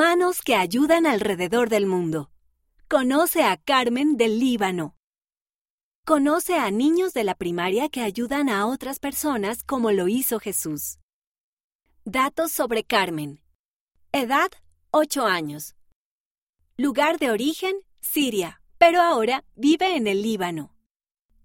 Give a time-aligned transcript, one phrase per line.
[0.00, 2.30] Manos que ayudan alrededor del mundo.
[2.86, 4.94] Conoce a Carmen del Líbano.
[6.06, 11.00] Conoce a niños de la primaria que ayudan a otras personas como lo hizo Jesús.
[12.04, 13.42] Datos sobre Carmen.
[14.12, 14.52] Edad,
[14.92, 15.74] 8 años.
[16.76, 20.76] Lugar de origen, Siria, pero ahora vive en el Líbano.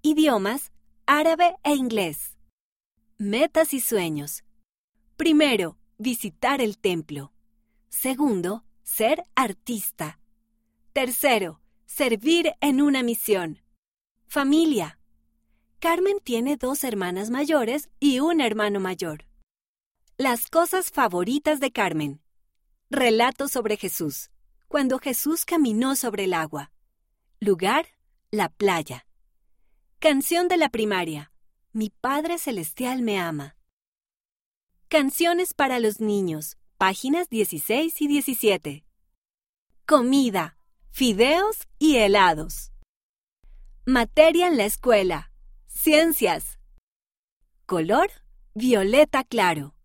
[0.03, 0.71] Idiomas,
[1.07, 2.37] árabe e inglés.
[3.17, 4.43] Metas y sueños.
[5.17, 7.33] Primero, visitar el templo.
[7.93, 10.19] Segundo, ser artista.
[10.93, 13.61] Tercero, servir en una misión.
[14.25, 14.99] Familia.
[15.79, 19.25] Carmen tiene dos hermanas mayores y un hermano mayor.
[20.17, 22.21] Las cosas favoritas de Carmen.
[22.89, 24.31] Relato sobre Jesús.
[24.67, 26.71] Cuando Jesús caminó sobre el agua.
[27.39, 27.85] Lugar,
[28.31, 29.05] la playa.
[29.99, 31.31] Canción de la primaria.
[31.71, 33.55] Mi Padre Celestial me ama.
[34.89, 36.57] Canciones para los niños.
[36.85, 38.83] Páginas 16 y 17.
[39.85, 40.57] Comida.
[40.91, 42.73] Fideos y helados.
[43.85, 45.31] Materia en la escuela.
[45.65, 46.59] Ciencias.
[47.65, 48.11] Color.
[48.53, 49.75] Violeta claro.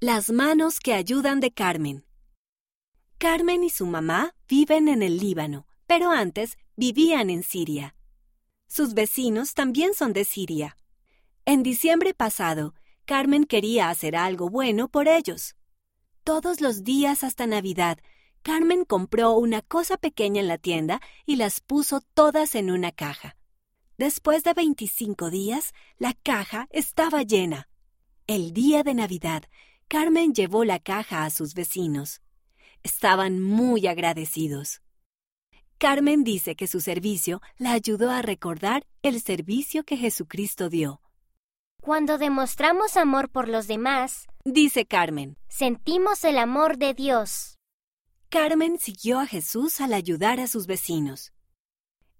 [0.00, 2.04] Las manos que ayudan de Carmen.
[3.16, 7.96] Carmen y su mamá viven en el Líbano, pero antes vivían en Siria.
[8.66, 10.76] Sus vecinos también son de Siria.
[11.46, 12.74] En diciembre pasado,
[13.06, 15.56] Carmen quería hacer algo bueno por ellos.
[16.32, 17.98] Todos los días hasta Navidad,
[18.44, 23.36] Carmen compró una cosa pequeña en la tienda y las puso todas en una caja.
[23.98, 27.68] Después de 25 días, la caja estaba llena.
[28.28, 29.42] El día de Navidad,
[29.88, 32.20] Carmen llevó la caja a sus vecinos.
[32.84, 34.82] Estaban muy agradecidos.
[35.78, 41.00] Carmen dice que su servicio la ayudó a recordar el servicio que Jesucristo dio.
[41.80, 47.58] Cuando demostramos amor por los demás, dice Carmen, sentimos el amor de Dios.
[48.28, 51.32] Carmen siguió a Jesús al ayudar a sus vecinos.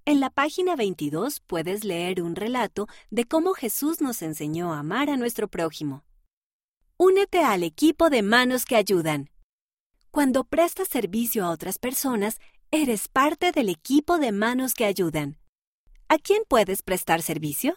[0.05, 5.11] En la página 22 puedes leer un relato de cómo Jesús nos enseñó a amar
[5.11, 6.05] a nuestro prójimo.
[6.97, 9.31] Únete al equipo de manos que ayudan.
[10.11, 12.39] Cuando prestas servicio a otras personas,
[12.71, 15.39] eres parte del equipo de manos que ayudan.
[16.09, 17.77] ¿A quién puedes prestar servicio?